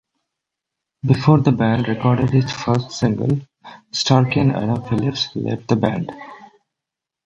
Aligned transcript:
Before 1.05 1.41
the 1.41 1.51
band 1.51 1.87
recorded 1.87 2.33
its 2.33 2.51
first 2.51 2.89
single, 2.89 3.41
Starkie 3.93 4.41
and 4.41 4.51
Adam 4.51 4.81
Phillips 4.83 5.27
left 5.35 5.67
the 5.67 5.75
band. 5.75 6.11